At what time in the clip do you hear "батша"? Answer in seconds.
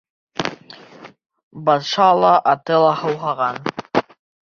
1.69-2.09